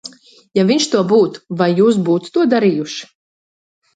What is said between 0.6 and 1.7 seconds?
viņš to būtu, vai